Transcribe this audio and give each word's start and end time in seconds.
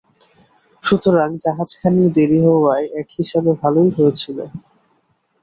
সুতরাং 0.83 1.29
জাহাজখানির 1.43 2.09
দেরী 2.15 2.39
হওয়ায় 2.45 2.85
এক 2.99 3.07
হিসাবে 3.17 3.51
ভালই 3.61 3.89
হয়েছিল। 3.97 4.37